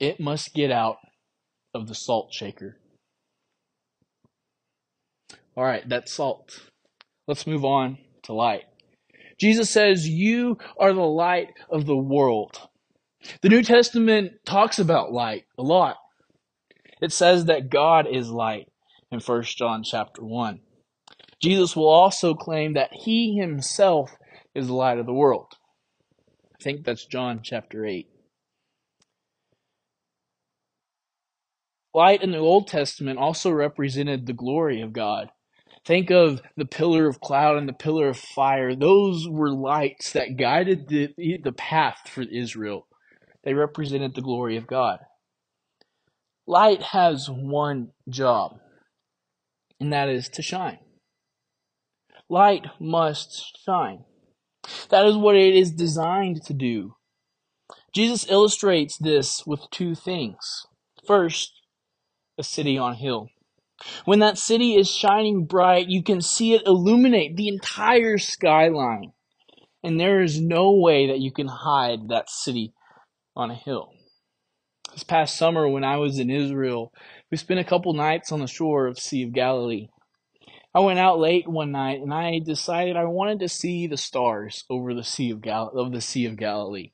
it 0.00 0.18
must 0.18 0.54
get 0.54 0.70
out 0.70 0.96
of 1.74 1.86
the 1.86 1.94
salt 1.94 2.32
shaker. 2.32 2.78
All 5.54 5.64
right, 5.64 5.86
that's 5.86 6.12
salt. 6.12 6.70
Let's 7.26 7.46
move 7.46 7.64
on 7.64 7.98
to 8.22 8.32
light. 8.32 8.64
Jesus 9.38 9.68
says, 9.68 10.08
You 10.08 10.56
are 10.80 10.94
the 10.94 11.02
light 11.02 11.48
of 11.68 11.84
the 11.84 11.96
world. 11.96 12.58
The 13.42 13.50
New 13.50 13.62
Testament 13.62 14.32
talks 14.46 14.78
about 14.78 15.12
light 15.12 15.44
a 15.58 15.62
lot. 15.62 15.98
It 17.02 17.12
says 17.12 17.44
that 17.44 17.68
God 17.68 18.06
is 18.10 18.30
light 18.30 18.68
in 19.12 19.20
1 19.20 19.42
John 19.42 19.82
chapter 19.82 20.24
1. 20.24 20.60
Jesus 21.42 21.76
will 21.76 21.88
also 21.88 22.34
claim 22.34 22.72
that 22.72 22.90
he 22.92 23.36
himself 23.36 24.16
is 24.54 24.68
the 24.68 24.74
light 24.74 24.98
of 24.98 25.04
the 25.04 25.12
world. 25.12 25.57
I 26.60 26.64
think 26.64 26.84
that's 26.84 27.06
John 27.06 27.40
chapter 27.42 27.86
8. 27.86 28.08
Light 31.94 32.22
in 32.22 32.32
the 32.32 32.38
Old 32.38 32.68
Testament 32.68 33.18
also 33.18 33.50
represented 33.50 34.26
the 34.26 34.32
glory 34.32 34.80
of 34.80 34.92
God. 34.92 35.30
Think 35.84 36.10
of 36.10 36.42
the 36.56 36.66
pillar 36.66 37.08
of 37.08 37.20
cloud 37.20 37.56
and 37.56 37.68
the 37.68 37.72
pillar 37.72 38.08
of 38.08 38.18
fire. 38.18 38.74
Those 38.74 39.28
were 39.28 39.50
lights 39.50 40.12
that 40.12 40.36
guided 40.36 40.88
the, 40.88 41.14
the 41.42 41.52
path 41.52 42.00
for 42.06 42.22
Israel. 42.22 42.86
They 43.44 43.54
represented 43.54 44.14
the 44.14 44.22
glory 44.22 44.56
of 44.56 44.66
God. 44.66 45.00
Light 46.46 46.82
has 46.82 47.28
one 47.30 47.90
job, 48.08 48.58
and 49.80 49.92
that 49.92 50.08
is 50.08 50.28
to 50.30 50.42
shine. 50.42 50.78
Light 52.28 52.66
must 52.80 53.58
shine. 53.64 54.04
That 54.90 55.06
is 55.06 55.16
what 55.16 55.36
it 55.36 55.54
is 55.54 55.70
designed 55.70 56.42
to 56.44 56.54
do. 56.54 56.94
Jesus 57.94 58.30
illustrates 58.30 58.96
this 58.98 59.46
with 59.46 59.60
two 59.70 59.94
things. 59.94 60.66
First, 61.06 61.52
a 62.36 62.42
city 62.42 62.78
on 62.78 62.92
a 62.92 62.96
hill. 62.96 63.28
When 64.04 64.18
that 64.18 64.38
city 64.38 64.74
is 64.74 64.90
shining 64.90 65.44
bright, 65.44 65.88
you 65.88 66.02
can 66.02 66.20
see 66.20 66.54
it 66.54 66.66
illuminate 66.66 67.36
the 67.36 67.48
entire 67.48 68.18
skyline. 68.18 69.12
And 69.82 69.98
there 69.98 70.20
is 70.22 70.40
no 70.40 70.72
way 70.72 71.06
that 71.06 71.20
you 71.20 71.32
can 71.32 71.48
hide 71.48 72.08
that 72.08 72.28
city 72.28 72.72
on 73.36 73.50
a 73.50 73.54
hill. 73.54 73.92
This 74.92 75.04
past 75.04 75.36
summer, 75.36 75.68
when 75.68 75.84
I 75.84 75.96
was 75.96 76.18
in 76.18 76.30
Israel, 76.30 76.92
we 77.30 77.36
spent 77.36 77.60
a 77.60 77.64
couple 77.64 77.92
nights 77.92 78.32
on 78.32 78.40
the 78.40 78.46
shore 78.48 78.86
of 78.86 78.98
Sea 78.98 79.22
of 79.22 79.32
Galilee. 79.32 79.88
I 80.74 80.80
went 80.80 80.98
out 80.98 81.18
late 81.18 81.48
one 81.48 81.72
night 81.72 82.00
and 82.00 82.12
I 82.12 82.38
decided 82.38 82.96
I 82.96 83.04
wanted 83.04 83.40
to 83.40 83.48
see 83.48 83.86
the 83.86 83.96
stars 83.96 84.64
over 84.68 84.94
the 84.94 85.04
Sea 85.04 85.30
of, 85.30 85.40
Gal- 85.40 85.72
of 85.74 85.92
the 85.92 86.00
Sea 86.00 86.26
of 86.26 86.36
Galilee. 86.36 86.92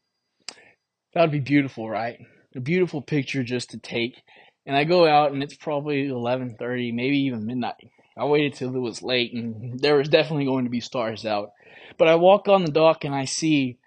That 1.12 1.22
would 1.22 1.32
be 1.32 1.40
beautiful, 1.40 1.88
right? 1.88 2.18
A 2.56 2.60
beautiful 2.60 3.02
picture 3.02 3.42
just 3.42 3.70
to 3.70 3.78
take 3.78 4.22
and 4.66 4.76
I 4.76 4.84
go 4.84 5.06
out 5.06 5.32
and 5.32 5.42
it's 5.42 5.56
probably 5.56 6.08
11:30, 6.08 6.92
maybe 6.92 7.18
even 7.18 7.46
midnight. 7.46 7.90
I 8.16 8.24
waited 8.24 8.54
till 8.54 8.74
it 8.74 8.78
was 8.78 9.02
late 9.02 9.34
and 9.34 9.78
there 9.80 9.96
was 9.96 10.08
definitely 10.08 10.46
going 10.46 10.64
to 10.64 10.70
be 10.70 10.80
stars 10.80 11.26
out. 11.26 11.50
But 11.98 12.08
I 12.08 12.14
walk 12.14 12.48
on 12.48 12.64
the 12.64 12.72
dock 12.72 13.04
and 13.04 13.14
I 13.14 13.24
see 13.24 13.78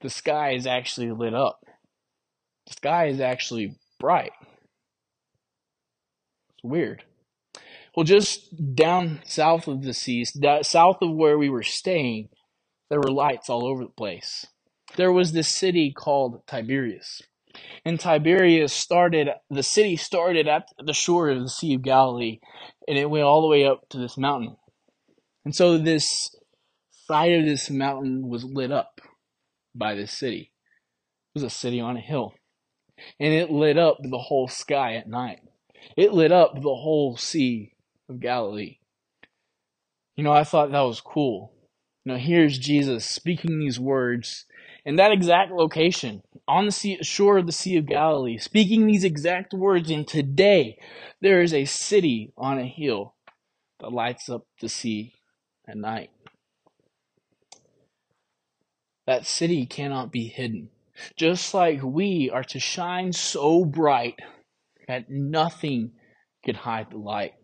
the 0.00 0.10
sky 0.10 0.52
is 0.52 0.66
actually 0.66 1.10
lit 1.12 1.34
up. 1.34 1.60
The 2.66 2.74
sky 2.74 3.06
is 3.06 3.20
actually 3.20 3.76
bright. 3.98 4.32
It's 6.50 6.64
weird. 6.64 7.04
Well, 7.96 8.04
just 8.04 8.74
down 8.74 9.22
south 9.24 9.68
of 9.68 9.82
the 9.82 9.94
sea, 9.94 10.26
south 10.62 10.98
of 11.00 11.14
where 11.14 11.38
we 11.38 11.48
were 11.48 11.62
staying, 11.62 12.28
there 12.90 13.00
were 13.00 13.10
lights 13.10 13.48
all 13.48 13.66
over 13.66 13.84
the 13.84 13.90
place. 13.90 14.46
There 14.96 15.10
was 15.10 15.32
this 15.32 15.48
city 15.48 15.92
called 15.96 16.46
Tiberias. 16.46 17.22
And 17.86 17.98
Tiberias 17.98 18.74
started, 18.74 19.30
the 19.48 19.62
city 19.62 19.96
started 19.96 20.46
at 20.46 20.68
the 20.78 20.92
shore 20.92 21.30
of 21.30 21.40
the 21.40 21.48
Sea 21.48 21.74
of 21.74 21.82
Galilee, 21.82 22.38
and 22.86 22.98
it 22.98 23.08
went 23.08 23.24
all 23.24 23.40
the 23.40 23.48
way 23.48 23.64
up 23.64 23.88
to 23.88 23.98
this 23.98 24.18
mountain. 24.18 24.56
And 25.46 25.54
so 25.54 25.78
this 25.78 26.36
side 27.06 27.32
of 27.32 27.46
this 27.46 27.70
mountain 27.70 28.28
was 28.28 28.44
lit 28.44 28.72
up 28.72 29.00
by 29.74 29.94
this 29.94 30.12
city. 30.12 30.52
It 31.34 31.40
was 31.40 31.44
a 31.44 31.50
city 31.50 31.80
on 31.80 31.96
a 31.96 32.00
hill. 32.00 32.34
and 33.18 33.32
it 33.32 33.50
lit 33.50 33.78
up 33.78 33.98
the 34.02 34.18
whole 34.18 34.48
sky 34.48 34.96
at 34.96 35.08
night. 35.08 35.40
It 35.96 36.12
lit 36.12 36.32
up 36.32 36.54
the 36.54 36.74
whole 36.74 37.16
Sea 37.16 37.72
of 38.08 38.20
Galilee. 38.20 38.78
You 40.16 40.24
know, 40.24 40.32
I 40.32 40.44
thought 40.44 40.72
that 40.72 40.80
was 40.80 41.00
cool. 41.00 41.52
You 42.04 42.12
know, 42.12 42.18
here's 42.18 42.58
Jesus 42.58 43.04
speaking 43.04 43.58
these 43.58 43.80
words 43.80 44.46
in 44.84 44.96
that 44.96 45.12
exact 45.12 45.52
location 45.52 46.22
on 46.46 46.66
the 46.66 46.72
sea, 46.72 46.98
shore 47.02 47.38
of 47.38 47.46
the 47.46 47.52
Sea 47.52 47.76
of 47.76 47.86
Galilee, 47.86 48.38
speaking 48.38 48.86
these 48.86 49.04
exact 49.04 49.52
words. 49.52 49.90
And 49.90 50.06
today, 50.06 50.78
there 51.20 51.42
is 51.42 51.52
a 51.52 51.64
city 51.64 52.32
on 52.38 52.58
a 52.58 52.66
hill 52.66 53.14
that 53.80 53.92
lights 53.92 54.28
up 54.28 54.46
the 54.60 54.68
sea 54.68 55.14
at 55.68 55.76
night. 55.76 56.10
That 59.06 59.26
city 59.26 59.66
cannot 59.66 60.12
be 60.12 60.28
hidden. 60.28 60.70
Just 61.16 61.52
like 61.52 61.82
we 61.82 62.30
are 62.32 62.44
to 62.44 62.58
shine 62.58 63.12
so 63.12 63.64
bright 63.64 64.20
that 64.88 65.10
nothing 65.10 65.92
can 66.44 66.54
hide 66.54 66.90
the 66.90 66.98
light. 66.98 67.34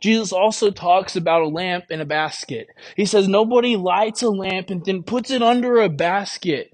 Jesus 0.00 0.32
also 0.32 0.70
talks 0.70 1.16
about 1.16 1.42
a 1.42 1.48
lamp 1.48 1.86
and 1.90 2.00
a 2.00 2.06
basket. 2.06 2.68
He 2.96 3.04
says 3.04 3.28
nobody 3.28 3.76
lights 3.76 4.22
a 4.22 4.30
lamp 4.30 4.70
and 4.70 4.84
then 4.84 5.02
puts 5.02 5.30
it 5.30 5.42
under 5.42 5.78
a 5.80 5.88
basket. 5.88 6.72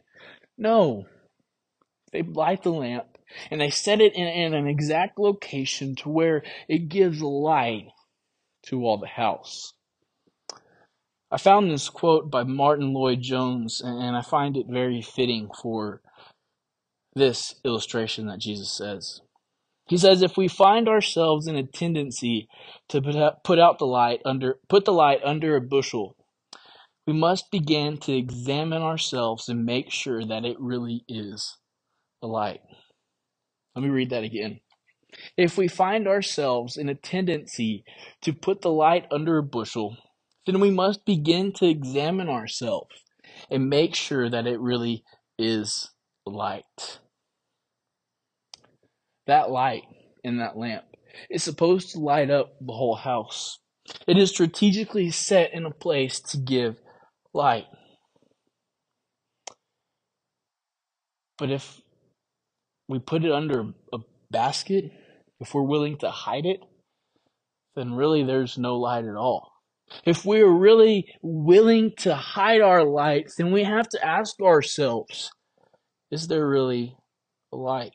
No. 0.59 1.06
They 2.12 2.23
light 2.23 2.62
the 2.62 2.71
lamp 2.71 3.06
and 3.50 3.61
they 3.61 3.71
set 3.71 4.00
it 4.00 4.14
in, 4.14 4.26
in 4.26 4.54
an 4.54 4.66
exact 4.66 5.18
location 5.18 5.97
to 5.97 6.09
where 6.09 6.42
it 6.68 6.88
gives 6.88 7.21
light 7.23 7.88
to 8.66 8.85
all 8.85 8.99
the 8.99 9.06
house. 9.06 9.73
I 11.30 11.38
found 11.38 11.71
this 11.71 11.88
quote 11.88 12.30
by 12.30 12.44
Martyn 12.44 12.92
Lloyd-Jones 12.92 13.83
and 13.85 14.16
I 14.16 14.23
find 14.23 14.56
it 14.56 14.66
very 14.68 15.02
fitting 15.02 15.50
for 15.61 16.00
this 17.14 17.56
illustration 17.64 18.26
that 18.26 18.38
Jesus 18.38 18.71
says. 18.71 19.21
He 19.87 19.99
says 19.99 20.23
if 20.23 20.37
we 20.37 20.49
find 20.49 20.88
ourselves 20.88 21.47
in 21.47 21.57
a 21.57 21.67
tendency 21.67 22.49
to 22.88 23.03
put 23.45 23.59
out 23.59 23.79
the 23.79 23.87
light 23.87 24.21
under 24.25 24.59
put 24.69 24.85
the 24.85 24.93
light 24.93 25.21
under 25.23 25.57
a 25.57 25.61
bushel, 25.61 26.17
we 27.07 27.12
must 27.12 27.50
begin 27.50 27.99
to 27.99 28.17
examine 28.17 28.83
ourselves 28.83 29.49
and 29.49 29.67
make 29.67 29.91
sure 29.91 30.25
that 30.25 30.45
it 30.45 30.59
really 30.59 31.05
is 31.07 31.59
the 32.23 32.29
light. 32.29 32.61
Let 33.75 33.83
me 33.83 33.91
read 33.91 34.11
that 34.11 34.25
again. 34.25 34.61
If 35.37 35.59
we 35.59 35.69
find 35.69 36.09
ourselves 36.09 36.76
in 36.76 36.88
a 36.88 36.95
tendency 36.95 37.85
to 38.23 38.33
put 38.33 38.62
the 38.62 38.71
light 38.71 39.07
under 39.12 39.38
a 39.38 39.43
bushel, 39.43 39.97
then 40.47 40.61
we 40.61 40.71
must 40.71 41.05
begin 41.05 41.53
to 41.53 41.67
examine 41.67 42.29
ourselves 42.29 42.97
and 43.50 43.69
make 43.69 43.95
sure 43.95 44.31
that 44.31 44.47
it 44.47 44.61
really 44.61 45.05
is 45.38 45.91
light 46.26 47.00
that 49.26 49.50
light 49.50 49.85
in 50.23 50.38
that 50.38 50.57
lamp 50.57 50.85
is 51.31 51.43
supposed 51.43 51.93
to 51.93 52.00
light 52.00 52.31
up 52.31 52.54
the 52.61 52.73
whole 52.73 52.97
house. 52.97 53.59
It 54.07 54.16
is 54.16 54.31
strategically 54.31 55.11
set 55.11 55.52
in 55.52 55.66
a 55.66 55.71
place 55.71 56.21
to 56.21 56.38
give 56.38 56.81
light. 57.33 57.66
But 61.38 61.50
if 61.50 61.81
we 62.88 62.99
put 62.99 63.25
it 63.25 63.33
under 63.33 63.73
a 63.93 63.99
basket, 64.31 64.93
if 65.40 65.54
we're 65.54 65.62
willing 65.62 65.99
to 65.99 66.11
hide 66.11 66.47
it, 66.47 66.61
then 67.76 67.95
really 67.95 68.23
there's 68.23 68.57
no 68.57 68.76
light 68.76 69.04
at 69.04 69.16
all. 69.16 69.52
If 70.07 70.25
we're 70.25 70.50
really 70.50 71.12
willing 71.23 71.93
to 71.99 72.14
hide 72.14 72.61
our 72.61 72.85
lights, 72.85 73.37
then 73.37 73.52
we 73.52 73.64
have 73.64 73.88
to 73.90 74.04
ask 74.04 74.40
ourselves, 74.40 75.31
is 76.11 76.28
there 76.28 76.49
really 76.49 76.97
a 77.52 77.57
light? 77.57 77.95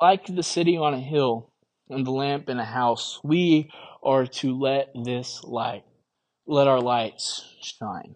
Like 0.00 0.26
the 0.26 0.44
city 0.44 0.76
on 0.76 0.94
a 0.94 1.00
hill 1.00 1.50
and 1.90 2.06
the 2.06 2.12
lamp 2.12 2.48
in 2.48 2.58
a 2.60 2.64
house, 2.64 3.18
we 3.24 3.70
are 4.02 4.26
to 4.26 4.56
let 4.56 4.90
this 4.94 5.42
light, 5.42 5.84
let 6.46 6.68
our 6.68 6.80
lights 6.80 7.44
shine. 7.60 8.14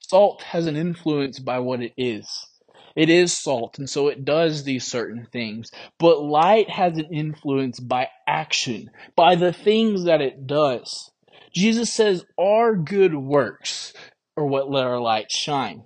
Salt 0.00 0.42
has 0.42 0.66
an 0.66 0.76
influence 0.76 1.38
by 1.38 1.58
what 1.60 1.80
it 1.80 1.92
is. 1.96 2.46
It 2.94 3.08
is 3.08 3.32
salt, 3.32 3.78
and 3.78 3.88
so 3.88 4.08
it 4.08 4.24
does 4.24 4.64
these 4.64 4.86
certain 4.86 5.26
things. 5.32 5.70
But 5.98 6.22
light 6.22 6.68
has 6.68 6.98
an 6.98 7.08
influence 7.12 7.80
by 7.80 8.08
action, 8.28 8.90
by 9.16 9.36
the 9.36 9.52
things 9.52 10.04
that 10.04 10.20
it 10.20 10.46
does. 10.46 11.10
Jesus 11.52 11.92
says 11.92 12.26
our 12.38 12.76
good 12.76 13.14
works 13.14 13.94
are 14.36 14.46
what 14.46 14.70
let 14.70 14.84
our 14.84 15.00
light 15.00 15.32
shine. 15.32 15.84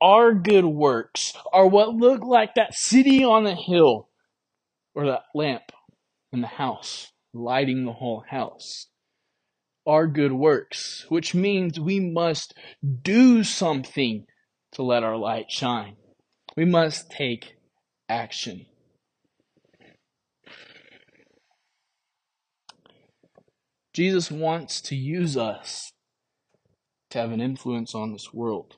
Our 0.00 0.34
good 0.34 0.64
works 0.64 1.34
are 1.52 1.66
what 1.66 1.94
look 1.94 2.22
like 2.22 2.54
that 2.54 2.74
city 2.74 3.24
on 3.24 3.44
the 3.44 3.54
hill 3.54 4.08
or 4.94 5.06
that 5.06 5.24
lamp 5.34 5.72
in 6.32 6.40
the 6.40 6.46
house, 6.46 7.12
lighting 7.32 7.84
the 7.84 7.92
whole 7.92 8.24
house. 8.28 8.88
Our 9.86 10.06
good 10.06 10.32
works, 10.32 11.06
which 11.08 11.34
means 11.34 11.78
we 11.78 12.00
must 12.00 12.54
do 13.02 13.44
something 13.44 14.26
to 14.72 14.82
let 14.82 15.02
our 15.02 15.16
light 15.16 15.50
shine. 15.50 15.96
We 16.56 16.64
must 16.64 17.10
take 17.10 17.56
action. 18.08 18.66
Jesus 23.92 24.30
wants 24.30 24.80
to 24.82 24.96
use 24.96 25.36
us 25.36 25.92
to 27.10 27.18
have 27.18 27.30
an 27.30 27.40
influence 27.40 27.94
on 27.94 28.12
this 28.12 28.32
world. 28.34 28.76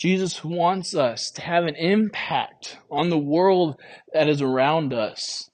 Jesus 0.00 0.42
wants 0.42 0.94
us 0.94 1.30
to 1.32 1.42
have 1.42 1.64
an 1.66 1.76
impact 1.76 2.78
on 2.90 3.10
the 3.10 3.18
world 3.18 3.78
that 4.14 4.28
is 4.28 4.40
around 4.40 4.94
us. 4.94 5.50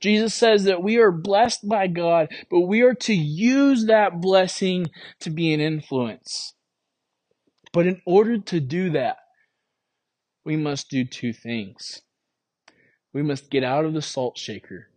Jesus 0.00 0.34
says 0.34 0.64
that 0.64 0.82
we 0.82 0.98
are 0.98 1.10
blessed 1.10 1.66
by 1.66 1.86
God, 1.86 2.28
but 2.50 2.60
we 2.60 2.82
are 2.82 2.94
to 2.94 3.14
use 3.14 3.86
that 3.86 4.20
blessing 4.20 4.90
to 5.20 5.30
be 5.30 5.54
an 5.54 5.60
influence. 5.60 6.54
But 7.72 7.86
in 7.86 8.02
order 8.04 8.38
to 8.38 8.60
do 8.60 8.90
that, 8.90 9.16
we 10.44 10.56
must 10.56 10.90
do 10.90 11.04
two 11.04 11.32
things. 11.32 12.02
We 13.14 13.22
must 13.22 13.50
get 13.50 13.64
out 13.64 13.86
of 13.86 13.94
the 13.94 14.02
salt 14.02 14.36
shaker, 14.36 14.88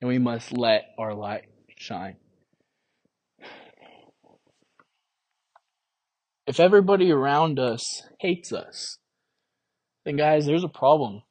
and 0.00 0.08
we 0.08 0.18
must 0.18 0.52
let 0.52 0.84
our 0.96 1.14
light 1.14 1.46
shine. 1.76 2.16
If 6.46 6.60
everybody 6.60 7.10
around 7.10 7.58
us 7.58 8.02
hates 8.20 8.52
us, 8.52 8.98
then 10.04 10.16
guys, 10.16 10.46
there's 10.46 10.64
a 10.64 10.68
problem. 10.68 11.22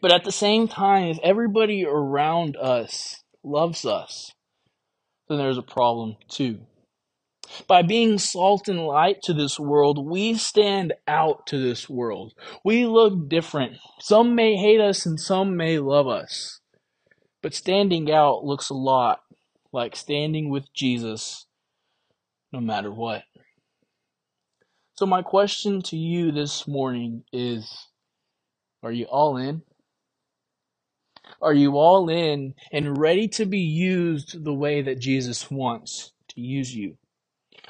But 0.00 0.12
at 0.12 0.24
the 0.24 0.32
same 0.32 0.68
time, 0.68 1.08
if 1.08 1.18
everybody 1.22 1.84
around 1.86 2.56
us 2.56 3.22
loves 3.42 3.84
us, 3.84 4.32
then 5.28 5.38
there's 5.38 5.58
a 5.58 5.62
problem 5.62 6.16
too. 6.28 6.60
By 7.66 7.82
being 7.82 8.18
salt 8.18 8.68
and 8.68 8.86
light 8.86 9.22
to 9.24 9.32
this 9.32 9.58
world, 9.58 10.06
we 10.06 10.34
stand 10.34 10.94
out 11.06 11.46
to 11.48 11.58
this 11.58 11.88
world. 11.88 12.34
We 12.64 12.86
look 12.86 13.28
different. 13.28 13.78
Some 14.00 14.34
may 14.34 14.56
hate 14.56 14.80
us 14.80 15.06
and 15.06 15.20
some 15.20 15.56
may 15.56 15.78
love 15.78 16.08
us. 16.08 16.60
But 17.42 17.54
standing 17.54 18.10
out 18.10 18.44
looks 18.44 18.70
a 18.70 18.74
lot 18.74 19.20
like 19.72 19.96
standing 19.96 20.50
with 20.50 20.72
Jesus 20.72 21.46
no 22.52 22.60
matter 22.60 22.90
what. 22.90 23.24
So, 24.96 25.06
my 25.06 25.22
question 25.22 25.82
to 25.86 25.96
you 25.96 26.30
this 26.30 26.68
morning 26.68 27.24
is 27.32 27.88
Are 28.84 28.92
you 28.92 29.06
all 29.06 29.36
in? 29.36 29.62
Are 31.42 31.52
you 31.52 31.78
all 31.78 32.08
in 32.08 32.54
and 32.72 32.96
ready 32.96 33.26
to 33.28 33.44
be 33.44 33.58
used 33.58 34.44
the 34.44 34.54
way 34.54 34.82
that 34.82 35.00
Jesus 35.00 35.50
wants 35.50 36.12
to 36.28 36.40
use 36.40 36.72
you? 36.72 36.96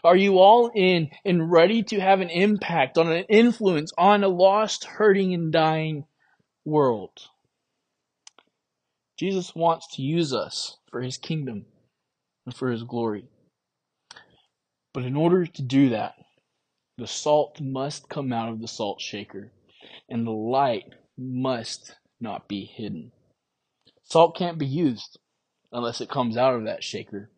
Are 0.03 0.17
you 0.17 0.39
all 0.39 0.71
in 0.75 1.09
and 1.25 1.51
ready 1.51 1.83
to 1.85 1.99
have 1.99 2.21
an 2.21 2.29
impact 2.29 2.99
on 2.99 3.11
an 3.11 3.25
influence 3.31 3.91
on 3.97 4.23
a 4.23 4.29
lost, 4.29 4.85
hurting, 4.85 5.33
and 5.33 5.51
dying 5.51 6.05
world? 6.67 7.19
Jesus 9.19 9.55
wants 9.55 9.97
to 9.97 10.03
use 10.03 10.35
us 10.35 10.77
for 10.91 11.01
his 11.01 11.17
kingdom 11.17 11.65
and 12.45 12.55
for 12.55 12.71
his 12.71 12.83
glory. 12.83 13.25
But 14.93 15.05
in 15.05 15.17
order 15.17 15.47
to 15.47 15.63
do 15.63 15.89
that, 15.89 16.17
the 16.97 17.07
salt 17.07 17.61
must 17.61 18.09
come 18.09 18.33
out 18.33 18.51
of 18.51 18.61
the 18.61 18.69
salt 18.69 19.01
shaker, 19.01 19.51
and 20.09 20.27
the 20.27 20.31
light 20.31 20.93
must 21.17 21.97
not 22.21 22.49
be 22.49 22.65
hidden. 22.65 23.13
Salt 24.05 24.37
can't 24.37 24.59
be 24.59 24.67
used 24.67 25.19
unless 25.73 26.01
it 26.01 26.09
comes 26.09 26.37
out 26.37 26.55
of 26.55 26.65
that 26.65 26.85
shaker. 26.85 27.31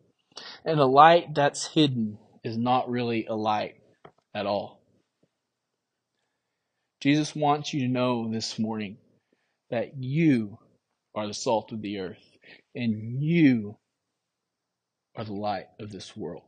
And 0.63 0.79
a 0.79 0.85
light 0.85 1.33
that's 1.33 1.67
hidden 1.67 2.19
is 2.43 2.57
not 2.57 2.89
really 2.89 3.25
a 3.25 3.35
light 3.35 3.75
at 4.33 4.45
all. 4.45 4.79
Jesus 7.01 7.35
wants 7.35 7.73
you 7.73 7.81
to 7.81 7.87
know 7.87 8.31
this 8.31 8.59
morning 8.59 8.97
that 9.69 9.97
you 9.97 10.57
are 11.15 11.27
the 11.27 11.33
salt 11.33 11.71
of 11.71 11.81
the 11.81 11.99
earth 11.99 12.23
and 12.75 13.21
you 13.21 13.77
are 15.15 15.23
the 15.23 15.33
light 15.33 15.67
of 15.79 15.91
this 15.91 16.15
world. 16.15 16.46